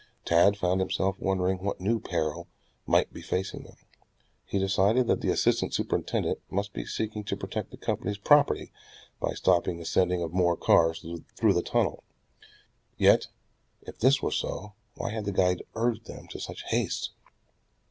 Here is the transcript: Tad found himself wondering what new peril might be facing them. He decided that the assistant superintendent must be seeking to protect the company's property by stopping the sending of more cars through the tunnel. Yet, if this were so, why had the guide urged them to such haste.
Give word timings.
Tad 0.25 0.57
found 0.57 0.81
himself 0.81 1.15
wondering 1.19 1.59
what 1.59 1.79
new 1.79 1.99
peril 1.99 2.47
might 2.87 3.13
be 3.13 3.21
facing 3.21 3.61
them. 3.61 3.75
He 4.47 4.57
decided 4.57 5.05
that 5.05 5.21
the 5.21 5.29
assistant 5.29 5.75
superintendent 5.75 6.39
must 6.49 6.73
be 6.73 6.87
seeking 6.87 7.23
to 7.25 7.37
protect 7.37 7.69
the 7.69 7.77
company's 7.77 8.17
property 8.17 8.71
by 9.19 9.33
stopping 9.33 9.77
the 9.77 9.85
sending 9.85 10.23
of 10.23 10.33
more 10.33 10.57
cars 10.57 11.05
through 11.37 11.53
the 11.53 11.61
tunnel. 11.61 12.03
Yet, 12.97 13.27
if 13.83 13.99
this 13.99 14.23
were 14.23 14.31
so, 14.31 14.73
why 14.95 15.11
had 15.11 15.25
the 15.25 15.31
guide 15.31 15.61
urged 15.75 16.05
them 16.05 16.27
to 16.29 16.39
such 16.39 16.63
haste. 16.69 17.11